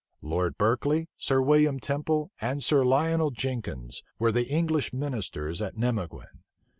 Lord 0.23 0.57
Berkeley, 0.57 1.09
Sir 1.15 1.43
William 1.43 1.79
Temple, 1.79 2.31
and 2.41 2.63
Sir 2.63 2.83
Lionel 2.83 3.29
Jenkins 3.29 4.01
were 4.17 4.31
the 4.31 4.47
English 4.49 4.91
ministers 4.91 5.61
at 5.61 5.75
Nimeguen. 5.75 6.41